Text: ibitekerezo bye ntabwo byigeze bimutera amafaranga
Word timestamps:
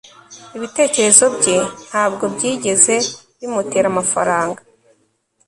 ibitekerezo 0.57 1.25
bye 1.37 1.57
ntabwo 1.87 2.23
byigeze 2.35 2.95
bimutera 3.39 3.87
amafaranga 3.93 4.59